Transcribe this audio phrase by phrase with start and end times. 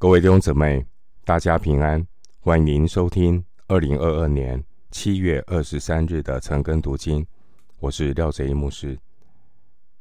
[0.00, 0.86] 各位弟兄姊妹，
[1.24, 2.06] 大家平安，
[2.38, 7.26] 欢迎您收听二零二二年七月二十三日的晨更读经。
[7.80, 8.96] 我是廖哲一牧师。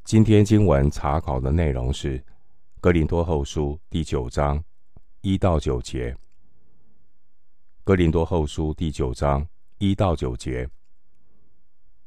[0.03, 2.19] 今天经文查考的内容是
[2.79, 4.63] 《哥林多后书》第九章
[5.21, 6.11] 一到九节。
[7.83, 9.47] 《哥林多后书》第九章
[9.79, 10.69] 一到九节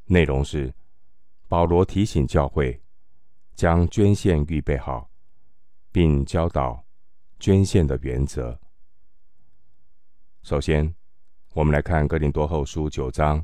[0.04, 0.72] 内容是
[1.48, 2.80] 保罗提醒教会
[3.56, 5.10] 将捐献预备好，
[5.90, 6.84] 并教导。
[7.40, 8.60] 捐献的原则。
[10.42, 10.94] 首先，
[11.54, 13.42] 我们来看《哥林多后书》九章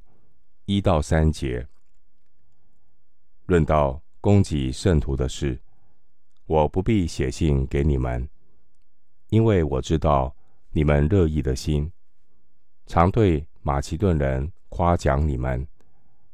[0.67, 1.67] 一到三节，
[3.47, 5.59] 论到供给圣徒的事，
[6.45, 8.29] 我不必写信给你们，
[9.31, 10.37] 因为我知道
[10.71, 11.91] 你们乐意的心，
[12.87, 15.67] 常对马其顿人夸奖你们，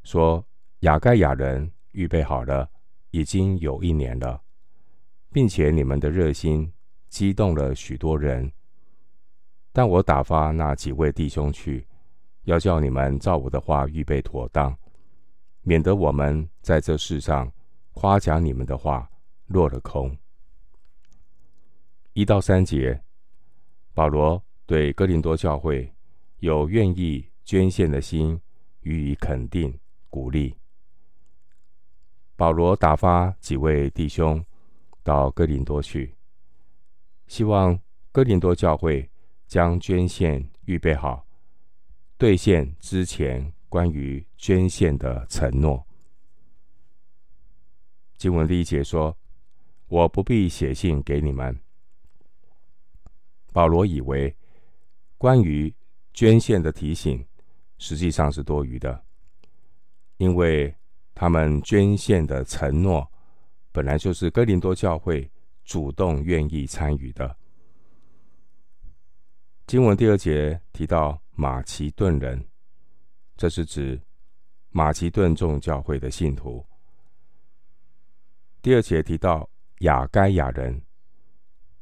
[0.03, 0.45] 说
[0.81, 2.69] 亚该亚人预备好了，
[3.13, 4.43] 已经有一年了，
[5.31, 6.73] 并且你们的热心。
[7.13, 8.51] 激动了许多人，
[9.71, 11.87] 但我打发那几位弟兄去，
[12.45, 14.75] 要叫你们照我的话预备妥当，
[15.61, 17.53] 免得我们在这世上
[17.93, 19.07] 夸奖你们的话
[19.49, 20.17] 落了空。
[22.15, 22.99] 一到三节，
[23.93, 25.93] 保罗对哥林多教会
[26.39, 28.41] 有愿意捐献的心
[28.81, 30.57] 予以肯定鼓励。
[32.37, 34.43] 保罗打发几位弟兄
[35.03, 36.17] 到哥林多去。
[37.33, 37.81] 希望
[38.13, 39.11] 哥林多教会
[39.47, 41.27] 将捐献预备好，
[42.19, 45.83] 兑现之前关于捐献的承诺。
[48.19, 49.17] 经文第一节说
[49.89, 51.59] ：“我不必写信给你们。”
[53.51, 54.37] 保罗以为
[55.17, 55.75] 关于
[56.13, 57.27] 捐献的提醒
[57.79, 59.03] 实际上是多余的，
[60.19, 60.77] 因为
[61.15, 63.11] 他们捐献的承诺
[63.73, 65.31] 本来就是哥林多教会。
[65.65, 67.37] 主动愿意参与的。
[69.67, 72.45] 经文第二节提到马其顿人，
[73.37, 74.01] 这是指
[74.71, 76.67] 马其顿众教会的信徒。
[78.61, 79.49] 第二节提到
[79.79, 80.83] 雅该亚人，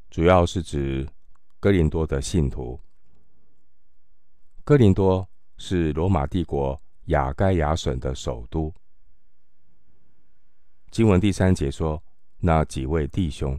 [0.09, 1.09] 主要是指
[1.59, 2.81] 哥林多的信徒。
[4.62, 8.72] 哥林多是罗马帝国雅该亚省的首都。
[10.91, 12.03] 经文第三节说，
[12.38, 13.59] 那几位弟兄。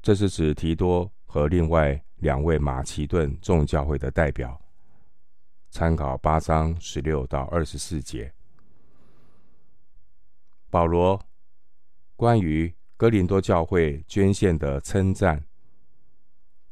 [0.00, 4.60] 这是指提多和另外两位马其顿众教会的代表。
[5.70, 8.32] 参考八章十六到二十四节。
[10.70, 11.20] 保罗
[12.16, 15.44] 关于哥林多教会捐献的称赞，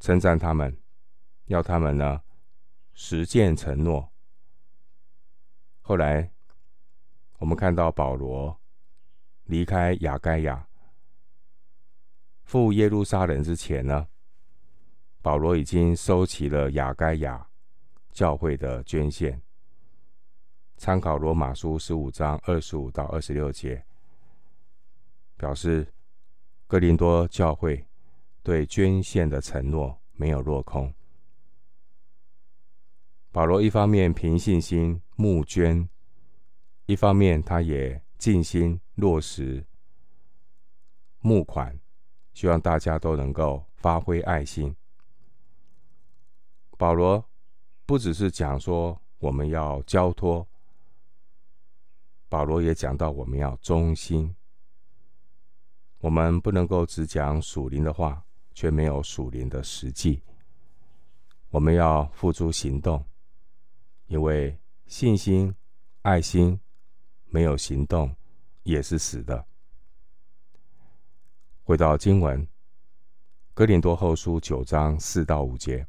[0.01, 0.77] 称赞他们，
[1.47, 2.23] 要他们呢
[2.95, 4.11] 实践承诺。
[5.83, 6.31] 后来
[7.39, 8.59] 我们看到保罗
[9.45, 10.67] 离开亚该亚。
[12.47, 14.07] 赴耶路撒冷之前呢，
[15.21, 17.45] 保罗已经收齐了雅盖亚
[18.13, 19.43] 教会的捐献。
[20.77, 23.85] 参考罗马书十五章二十五到二十六节，
[25.37, 25.93] 表示
[26.69, 27.85] 哥林多教会
[28.45, 30.95] 对捐献的承诺没有落空。
[33.33, 35.89] 保罗一方面凭信心募捐，
[36.87, 39.67] 一方面他也尽心落实
[41.19, 41.77] 募款。
[42.37, 44.77] 希望大家都能够发挥爱心。
[46.77, 47.25] 保罗
[47.87, 50.47] 不只是讲说我们要交托，
[52.29, 54.37] 保罗也讲到我们要忠心。
[55.97, 58.23] 我们不能够只讲属灵的话，
[58.53, 60.23] 却没有属灵的实际。
[61.49, 63.03] 我们要付诸行动，
[64.09, 64.55] 因为
[64.87, 65.55] 信心、
[66.03, 66.61] 爱心
[67.25, 68.15] 没有行动
[68.63, 69.47] 也是死的。
[71.67, 72.41] 回到经文，
[73.53, 75.85] 《哥林多后书》九章四到五节。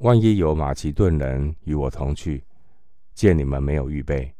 [0.00, 2.44] 万一有马其顿人与我同去，
[3.14, 4.34] 见你们没有预备，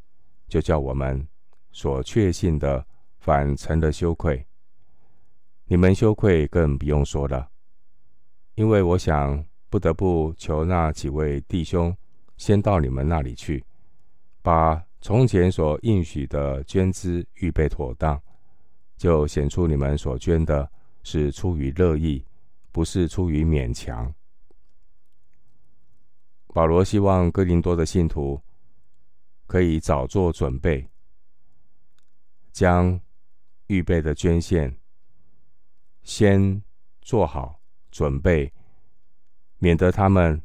[0.49, 1.27] 就叫我们
[1.73, 2.87] 所确信的
[3.21, 4.47] 反成了羞愧。
[5.65, 7.49] 你们羞愧更不用说了，
[8.57, 11.97] 因为我想不得不求那几位弟兄
[12.37, 13.65] 先到你们那里去，
[14.43, 18.21] 把从前所应许的捐资预备妥当。
[19.01, 20.71] 就显出你们所捐的
[21.05, 22.23] 是出于乐意，
[22.71, 24.15] 不是出于勉强。
[26.49, 28.39] 保罗希望哥林多的信徒
[29.47, 30.87] 可以早做准备，
[32.53, 33.01] 将
[33.69, 34.79] 预备的捐献
[36.03, 36.63] 先
[37.01, 37.59] 做好
[37.91, 38.53] 准备，
[39.57, 40.43] 免得他们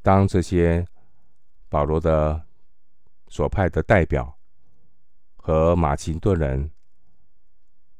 [0.00, 0.82] 当这些
[1.68, 2.42] 保罗的
[3.28, 4.34] 所派的代表
[5.36, 6.70] 和马其顿人。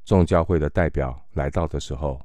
[0.05, 2.21] 众教会的代表来到的时候，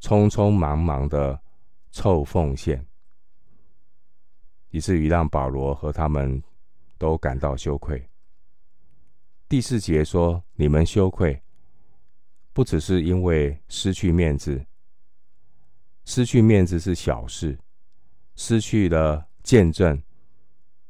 [0.00, 1.40] 匆匆忙忙的
[1.90, 2.86] 凑奉献，
[4.70, 6.42] 以至于让保罗和他们
[6.98, 8.06] 都感到羞愧。
[9.48, 11.42] 第四节说：“你们羞愧，
[12.52, 14.64] 不只是因为失去面子，
[16.04, 17.58] 失去面子是小事，
[18.36, 20.00] 失去了见证，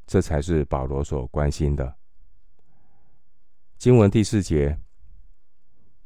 [0.07, 1.97] 这才是保罗所关心的。”
[3.81, 4.79] 经文第四节，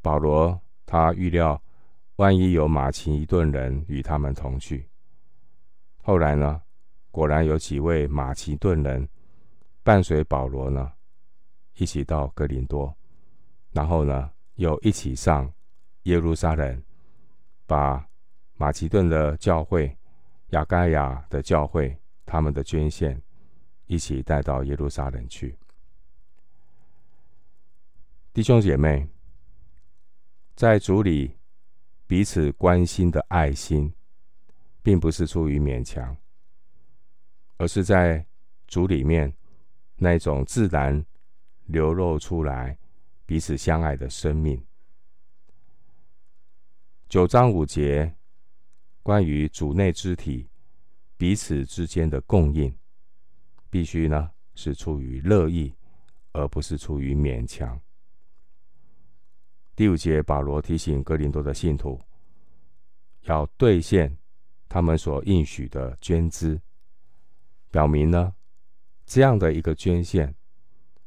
[0.01, 1.61] 保罗他预料，
[2.15, 4.89] 万一有马其顿人与他们同去，
[6.01, 6.63] 后来呢，
[7.11, 9.09] 果然有几位马其顿人
[9.83, 10.93] 伴随保罗呢，
[11.75, 12.97] 一起到哥林多，
[13.73, 15.53] 然后呢，又一起上
[16.05, 16.81] 耶路撒冷，
[17.67, 18.09] 把
[18.55, 19.93] 马其顿的教会、
[20.51, 23.21] 亚该亚的教会他们的捐献
[23.87, 25.59] 一起带到耶路撒冷去。
[28.35, 29.09] 弟兄姐妹，
[30.57, 31.37] 在主里
[32.05, 33.95] 彼此关心的爱心，
[34.83, 36.17] 并不是出于勉强，
[37.59, 38.27] 而是在
[38.67, 39.33] 主里面
[39.95, 41.07] 那种自然
[41.67, 42.77] 流露出来
[43.25, 44.61] 彼此相爱的生命。
[47.09, 48.17] 九章五节
[49.05, 50.49] 关于主内肢体
[51.17, 52.77] 彼此之间的供应，
[53.71, 55.73] 必须呢是出于乐意，
[56.33, 57.81] 而不是出于勉强。
[59.77, 62.01] 第五节，保罗提醒哥林多的信徒，
[63.23, 64.17] 要兑现
[64.69, 66.61] 他们所应许的捐资，
[67.73, 68.33] 表明呢，
[69.05, 70.33] 这样的一个捐献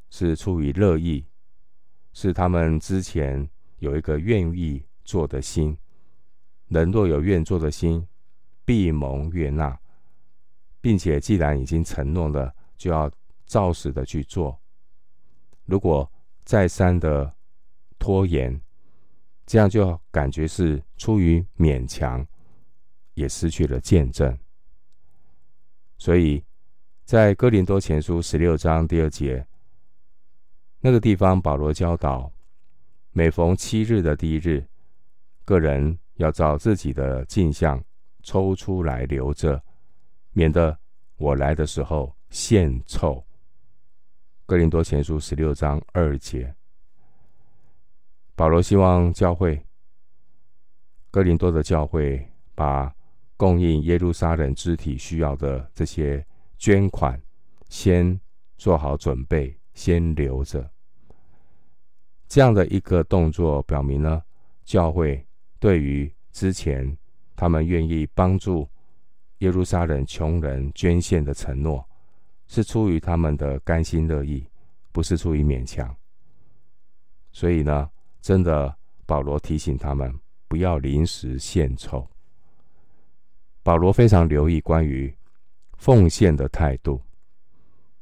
[0.09, 1.25] 是出于乐意，
[2.11, 3.49] 是他们之前
[3.79, 5.77] 有一个愿意做的心，
[6.67, 8.05] 人若有愿做的心，
[8.65, 9.79] 必蒙悦纳，
[10.81, 13.09] 并且既然已经承诺了，就要
[13.45, 14.59] 照实的去做。
[15.63, 16.11] 如果
[16.43, 17.33] 再三的
[17.99, 18.61] 拖延，
[19.45, 22.25] 这样就感觉是出于勉强，
[23.13, 24.37] 也失去了见证。
[25.97, 26.43] 所以
[27.05, 29.47] 在哥林多前书十六章第二节
[30.79, 32.31] 那个地方，保罗教导：
[33.11, 34.67] 每逢七日的第一日，
[35.43, 37.83] 个人要照自己的进项
[38.21, 39.63] 抽出来留着，
[40.33, 40.77] 免得
[41.15, 43.25] 我来的时候献臭。
[44.45, 46.56] 哥林多前书十六章二节。
[48.37, 49.59] 保罗希望教会
[51.09, 52.23] 哥林多的教会
[52.53, 52.93] 把
[53.35, 56.23] 供应耶路撒冷肢体需要的这些
[56.55, 57.19] 捐款
[57.67, 58.21] 先
[58.55, 60.69] 做好准备，先留着。
[62.27, 64.21] 这样的一个动作表明呢，
[64.63, 65.25] 教会
[65.59, 66.95] 对于之前
[67.35, 68.69] 他们愿意帮助
[69.39, 71.83] 耶路撒冷穷人捐献的承诺，
[72.45, 74.47] 是出于他们的甘心乐意，
[74.91, 75.95] 不是出于勉强。
[77.31, 77.89] 所以呢，
[78.27, 80.13] 真的，保罗提醒他们
[80.49, 82.05] 不要临时献丑。
[83.63, 85.15] 保罗非常留意关于
[85.77, 87.01] 奉献的态度，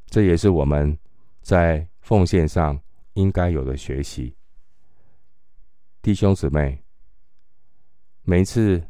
[0.07, 0.97] 这也是我们
[1.43, 2.81] 在奉献上
[3.13, 4.35] 应该有的学习。
[6.01, 6.83] 弟兄姊妹，
[8.23, 8.83] 每一次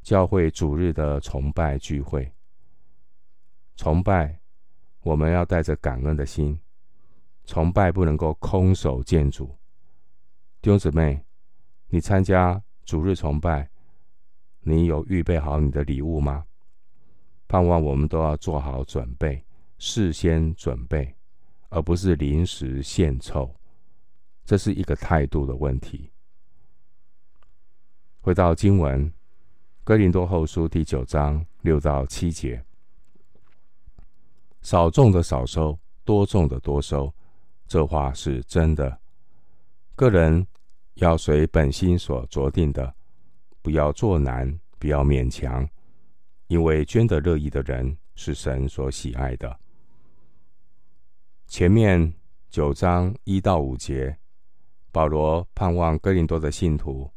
[0.00, 2.32] 教会主日的崇拜聚会，
[3.74, 4.38] 崇拜
[5.02, 6.56] 我们要带着感恩的心，
[7.46, 9.52] 崇拜不能够空手见主。
[10.62, 11.24] 弟兄姊妹，
[11.88, 13.70] 你参加主日崇拜，
[14.60, 16.44] 你有预备好你的礼物吗？
[17.48, 19.42] 盼望我们都要做好准备，
[19.78, 21.16] 事先准备，
[21.70, 23.58] 而不是临时献凑。
[24.44, 26.12] 这是一个态度的问题。
[28.20, 29.08] 回到经文，
[29.82, 32.62] 《哥林多后书》第九章六到七节：
[34.60, 37.14] 少种的少收，多种的多收，
[37.66, 39.00] 这话是真的。
[39.96, 40.46] 个人
[41.00, 42.94] 要随本心所酌定的，
[43.62, 45.66] 不要作难，不要勉强，
[46.46, 49.58] 因为捐得乐意的人是神所喜爱的。
[51.46, 52.12] 前面
[52.50, 54.14] 九章一到五节，
[54.92, 57.10] 保罗盼望哥林多的信徒，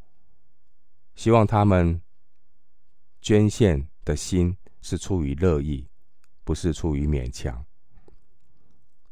[1.15, 2.01] 希望他们
[3.21, 5.85] 捐献的心是出于乐意，
[6.45, 7.65] 不是出于勉强。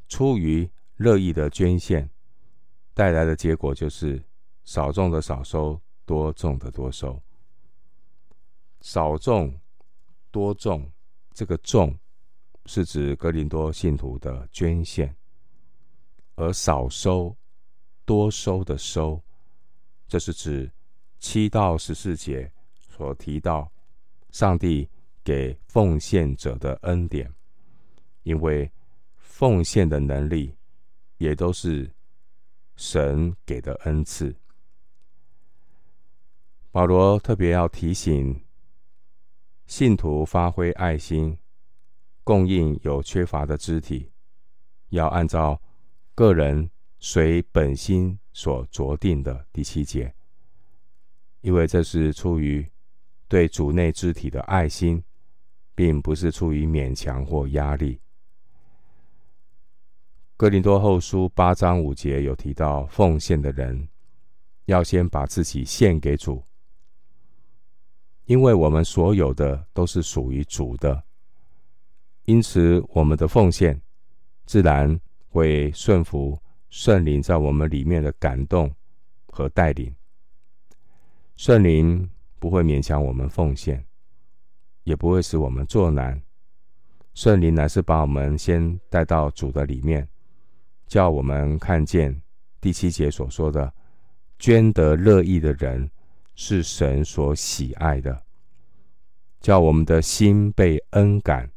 [0.07, 2.09] 出于乐意的捐献。
[2.93, 4.21] 带来的结果就是
[4.71, 7.21] 少种的少收，多种的多收。
[8.79, 9.53] 少种
[10.31, 10.89] 多种，
[11.33, 11.93] 这个种
[12.67, 15.09] 是指哥林多信徒的捐献；
[16.35, 17.35] 而少收
[18.05, 19.21] 多收的收，
[20.07, 20.71] 这是指
[21.19, 23.69] 七到十四节所提到
[24.31, 24.89] 上帝
[25.21, 27.29] 给奉献者的恩典，
[28.23, 28.71] 因为
[29.17, 30.55] 奉献的能力
[31.17, 31.91] 也都是。
[32.77, 34.35] 神给的恩赐，
[36.71, 38.41] 保罗特别要提醒
[39.65, 41.37] 信徒发挥爱心，
[42.23, 44.09] 供应有缺乏的肢体，
[44.87, 45.61] 要按照
[46.15, 50.13] 个人随本心所酌定的第七节，
[51.41, 52.65] 因为这是出于
[53.27, 55.03] 对主内肢体的爱心，
[55.75, 57.99] 并不是出于勉强或压力。
[60.37, 63.89] 哥林多后书八章五节有提到，奉献的人
[64.65, 66.41] 要先把自己献给主。
[68.31, 71.03] 因为我们所有的都是属于主的，
[72.23, 73.77] 因此我们的奉献
[74.45, 74.97] 自然
[75.27, 78.73] 会顺服圣灵在我们里面的感动
[79.27, 79.93] 和带领。
[81.35, 82.09] 圣灵
[82.39, 83.85] 不会勉强我们奉献，
[84.85, 86.17] 也不会使我们作难。
[87.13, 90.07] 圣灵乃是把我们先带到主的里面，
[90.87, 92.17] 叫我们看见
[92.61, 93.73] 第七节所说的
[94.39, 95.91] 捐得乐意的人。
[96.43, 98.23] 是神所喜爱的，
[99.39, 101.51] 叫我们的心被恩感，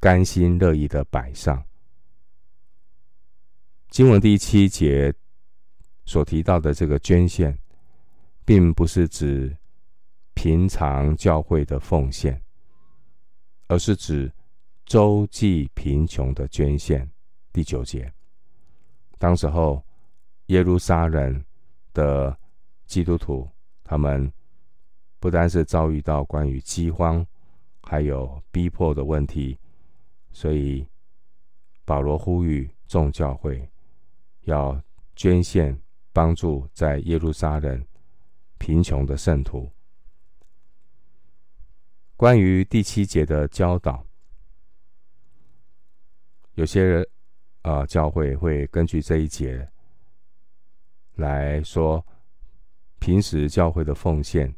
[0.00, 1.64] 甘心乐意的摆上。
[3.88, 5.14] 经文第七节
[6.06, 7.56] 所提到的这个捐献，
[8.44, 9.56] 并不是指
[10.34, 12.42] 平常教会的奉献，
[13.68, 14.32] 而是指
[14.84, 17.08] 周济贫穷的捐献。
[17.52, 18.12] 第九节，
[19.18, 19.80] 当时候
[20.46, 21.44] 耶路撒冷
[21.92, 22.36] 的
[22.86, 23.48] 基督徒。
[23.90, 24.32] 他们
[25.18, 27.26] 不单是遭遇到关于饥荒，
[27.82, 29.58] 还有逼迫的问题，
[30.30, 30.86] 所以
[31.84, 33.68] 保罗呼吁众教会
[34.42, 34.80] 要
[35.16, 35.76] 捐献，
[36.12, 37.84] 帮助在耶路撒冷
[38.58, 39.68] 贫穷的圣徒。
[42.16, 44.06] 关于第七节的教导，
[46.54, 47.02] 有些人
[47.62, 49.68] 啊、呃，教会会根据这一节
[51.16, 52.06] 来说。
[53.00, 54.54] 平时教会的奉献，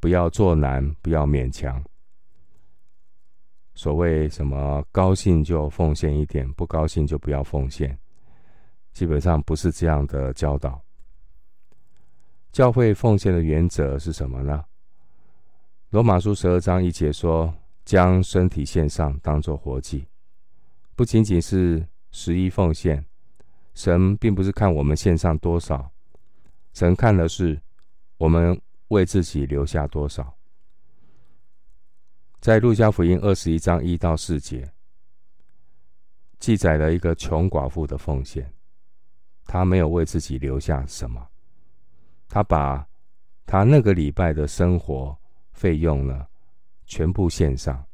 [0.00, 1.84] 不要做难，不要勉强。
[3.74, 7.96] 所谓什么高兴就奉献一点，不高兴就不要奉献，
[8.92, 10.80] 基本上不是这样的教导。
[12.50, 14.64] 教会奉献的原则是什么呢？
[15.90, 20.06] 罗马书十二章一节说：“将身体献上，当作活祭。”
[20.96, 23.04] 不仅仅是十一奉献，
[23.74, 25.90] 神并不是看我们献上多少。
[26.78, 27.60] 神看的是
[28.18, 28.56] 我们
[28.86, 30.32] 为自己留下多少。
[32.38, 34.72] 在路加福音二十一章一到四节，
[36.38, 38.54] 记载了一个穷寡妇的奉献，
[39.44, 41.28] 她没有为自己留下什么，
[42.28, 42.86] 她把
[43.44, 45.18] 她那个礼拜的生活
[45.50, 46.28] 费用呢，
[46.86, 47.84] 全部献上。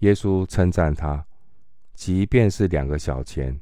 [0.00, 1.26] 耶稣称赞她，
[1.94, 3.58] 即便是两个小钱，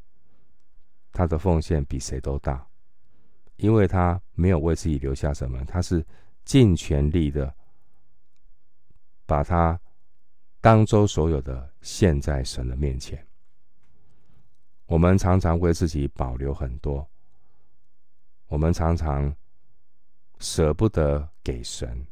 [1.12, 2.69] 她的奉献比谁都大。
[3.60, 6.04] 因为他没有为自己留下什么，他是
[6.44, 7.54] 尽全力的
[9.26, 9.78] 把他
[10.60, 13.24] 当周所有的献在神的面前。
[14.86, 17.08] 我们常常为自己保留很多，
[18.48, 19.34] 我们常常
[20.38, 22.06] 舍不得给神。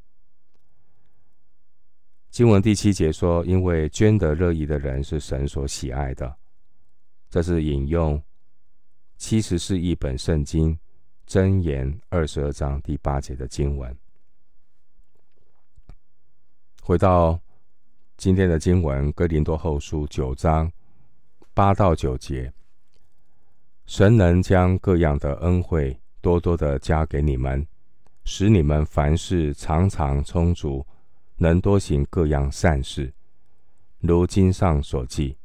[2.30, 6.36] 经文第七节说：“因为捐得乐意的人是神所喜爱的。”
[7.30, 8.22] 这是引用
[9.16, 10.78] 七十士译本圣经。
[11.28, 13.94] 箴言二十二章第八节的经文，
[16.82, 17.38] 回到
[18.16, 20.72] 今天的经文，哥林多后书九章
[21.52, 22.50] 八到九节，
[23.84, 27.66] 神能将各样的恩惠多多的加给你们，
[28.24, 30.86] 使你们凡事常常充足，
[31.36, 33.12] 能多行各样善事。
[34.00, 35.36] 如经上所记，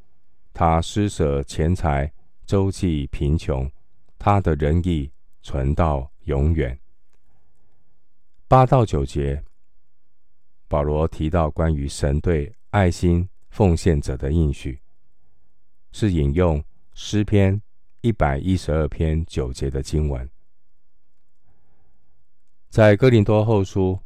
[0.53, 2.09] 他施舍钱财，
[2.45, 3.69] 周济贫穷，
[4.17, 5.11] 他的仁义。
[5.43, 6.79] 存到永远。
[8.47, 9.43] 八到九节，
[10.69, 14.79] 保罗提到关于神对爱心奉献者的应许，
[15.91, 17.61] 是引用诗篇
[18.01, 20.27] 一百一十二篇九节的经文。
[22.69, 23.99] 在哥林多后书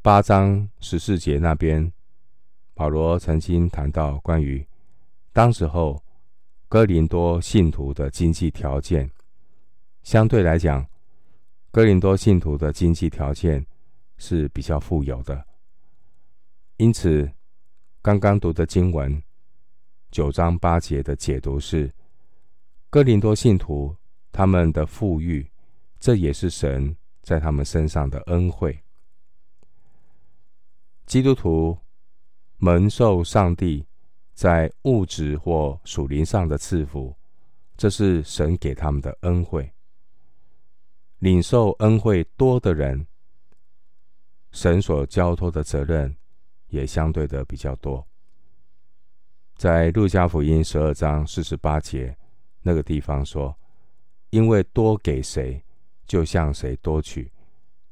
[0.00, 1.92] 八章十四节那边，
[2.72, 4.66] 保罗曾经谈到关于
[5.32, 6.02] 当时候
[6.68, 9.10] 哥林多信徒的经济条件。
[10.02, 10.86] 相对来讲，
[11.70, 13.64] 哥林多信徒的经济条件
[14.16, 15.44] 是比较富有的，
[16.78, 17.30] 因此
[18.02, 19.22] 刚刚读的经文
[20.10, 21.92] 九章八节的解读是：
[22.88, 23.94] 哥林多信徒
[24.32, 25.48] 他们的富裕，
[26.00, 28.76] 这也是神在他们身上的恩惠。
[31.06, 31.76] 基督徒
[32.56, 33.86] 蒙受上帝
[34.32, 37.14] 在物质或属灵上的赐福，
[37.76, 39.70] 这是神给他们的恩惠。
[41.20, 43.06] 领受恩惠多的人，
[44.52, 46.16] 神所交托的责任
[46.68, 48.06] 也相对的比较多。
[49.54, 52.16] 在路加福音十二章四十八节
[52.62, 53.54] 那个地方说
[54.30, 55.62] ：“因为多给谁，
[56.06, 57.30] 就向谁多取；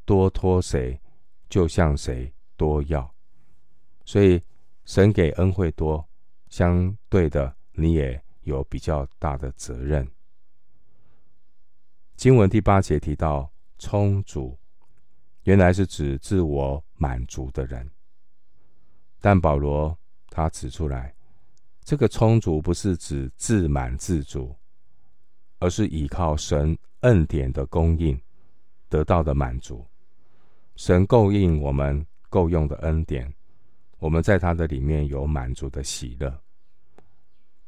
[0.06, 0.98] 多托谁，
[1.50, 3.14] 就向谁多要。”
[4.06, 4.40] 所以，
[4.86, 6.02] 神给恩惠多，
[6.48, 10.08] 相对的，你也有比较大的责任。
[12.18, 13.48] 经文第八节提到
[13.78, 14.58] 充足，
[15.44, 17.88] 原来是指自我满足的人。
[19.20, 19.96] 但保罗
[20.28, 21.14] 他指出来，
[21.84, 24.52] 这个充足不是指自满自足，
[25.60, 28.20] 而是依靠神恩典的供应
[28.88, 29.86] 得到的满足。
[30.74, 33.32] 神供应我们够用的恩典。
[34.00, 36.36] 我们在他的里面有满足的喜乐，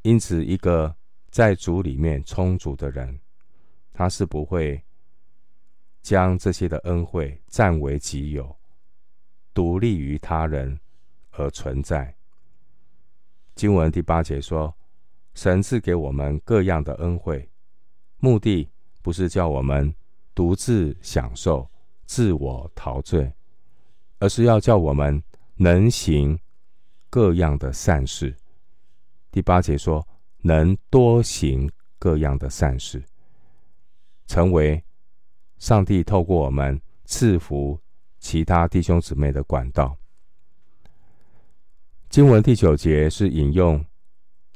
[0.02, 0.92] 因此，一个
[1.30, 3.16] 在主里面充足的人，
[4.00, 4.82] 他是不会
[6.00, 8.56] 将这些的恩惠占为己有，
[9.52, 10.80] 独立于他人
[11.32, 12.16] 而存在。
[13.54, 14.74] 经文第八节说
[15.36, 17.46] ：“神赐给我们各样的恩惠，
[18.16, 18.70] 目的
[19.02, 19.94] 不是叫我们
[20.34, 21.70] 独自享受、
[22.06, 23.30] 自我陶醉，
[24.18, 25.22] 而是要叫我们。”
[25.56, 26.40] 能行
[27.10, 28.34] 各样的善事。
[29.30, 33.04] 第八节说，能多行各样的善事，
[34.30, 34.80] 成为
[35.58, 37.76] 上帝透过我们赐福
[38.20, 39.96] 其他弟兄姊妹的管道。
[42.08, 43.84] 经文第九节是引用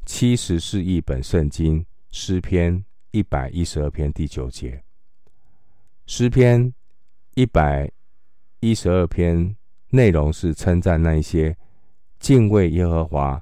[0.07, 4.85] 七十四亿本圣经诗篇一百一十二篇第九节。
[6.07, 6.73] 诗篇
[7.35, 7.91] 一百
[8.61, 9.57] 一十二篇。
[9.95, 11.57] 内容是称赞那一些
[12.19, 13.41] 敬畏耶和华、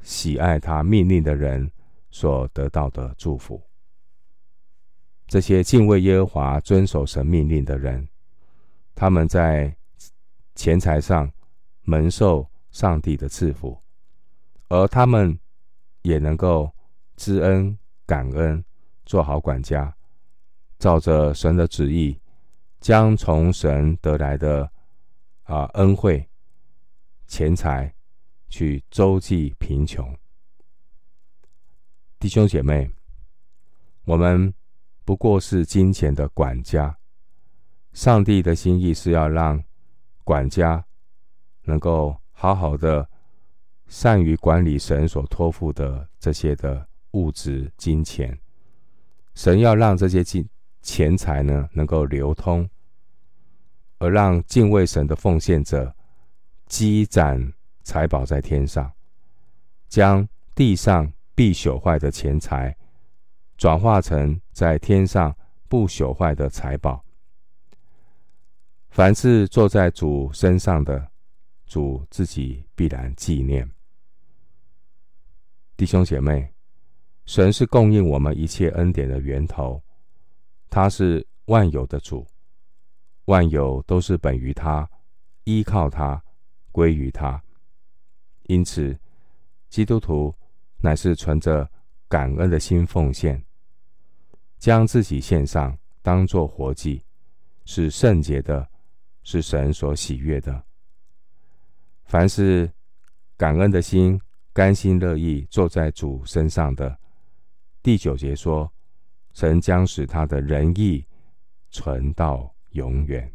[0.00, 1.68] 喜爱他命令的人
[2.08, 3.67] 所得到的祝福。
[5.28, 8.08] 这些敬畏耶和华、遵守神命令的人，
[8.94, 9.76] 他们在
[10.56, 11.30] 钱财上
[11.82, 13.80] 蒙受上帝的赐福，
[14.68, 15.38] 而他们
[16.02, 16.72] 也能够
[17.16, 18.64] 知恩感恩，
[19.04, 19.94] 做好管家，
[20.78, 22.18] 照着神的旨意，
[22.80, 24.68] 将从神得来的。
[25.44, 26.28] 啊，恩惠、
[27.26, 27.90] 钱财，
[28.50, 30.14] 去周济贫穷。
[32.18, 32.90] 弟兄姐妹，
[34.04, 34.52] 我们
[35.08, 36.94] 不过是金钱的管家。
[37.94, 39.64] 上帝的心意是要让
[40.22, 40.84] 管家
[41.62, 43.08] 能够好好的
[43.86, 48.38] 善于管理神所托付的这些的物质金钱。
[49.34, 50.46] 神要让这些金
[50.82, 52.68] 钱财呢，能够流通。
[53.96, 55.90] 而让敬畏神的奉献者
[56.66, 58.92] 积攒财宝在天上，
[59.88, 62.76] 将地上必朽坏的钱财
[63.58, 65.36] 转化成在天上
[65.68, 67.04] 不朽坏的财宝。
[68.88, 71.10] 凡是坐在主身上的，
[71.66, 73.68] 主自己必然纪念。
[75.76, 76.54] 弟兄姐妹，
[77.26, 79.82] 神是供应我们一切恩典的源头，
[80.70, 82.24] 他是万有的主。
[83.24, 84.88] 万有都是本于他，
[85.44, 86.22] 依靠他，
[86.70, 87.42] 归于他。
[88.44, 88.98] 因此，
[89.68, 90.32] 基督徒
[90.78, 91.68] 乃是存着
[92.08, 93.44] 感恩的心奉献，
[94.58, 97.02] 将自己献上，当作活祭，
[97.64, 98.68] 是圣洁的，
[99.22, 100.64] 是神所喜悦的。
[102.04, 102.70] 凡是
[103.36, 104.20] 感恩的心，
[104.52, 106.98] 甘心乐意坐在主身上的，
[107.82, 108.72] 第九节说，
[109.32, 111.06] 神将使他的仁义
[111.70, 113.30] 存到永远。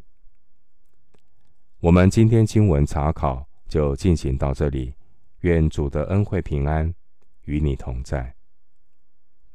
[1.80, 4.94] 我们今天经文查考就进行到这里，
[5.42, 6.94] 愿主的恩惠平安
[7.44, 8.34] 与你同在。